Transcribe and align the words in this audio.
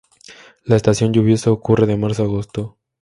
La 0.65 0.77
estación 0.77 1.13
lluviosa 1.13 1.51
ocurre 1.51 1.85
de 1.85 1.95
marzo 1.95 2.23
a 2.23 2.25
agosto. 2.25 2.79